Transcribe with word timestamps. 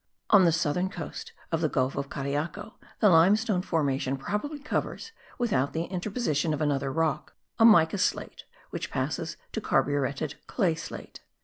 On 0.31 0.45
the 0.45 0.51
southern 0.51 0.89
coast 0.89 1.31
of 1.51 1.61
the 1.61 1.69
gulf 1.69 1.95
of 1.95 2.09
Cariaco 2.09 2.73
the 3.01 3.09
limestone 3.09 3.61
formation 3.61 4.17
probably 4.17 4.57
covers, 4.57 5.11
without 5.37 5.73
the 5.73 5.83
interposition 5.83 6.55
of 6.55 6.59
another 6.61 6.91
rock, 6.91 7.35
a 7.59 7.65
mica 7.65 7.99
slate 7.99 8.45
which 8.71 8.89
passes 8.89 9.37
to 9.51 9.61
carburetted 9.61 10.37
clay 10.47 10.73
slate. 10.73 11.21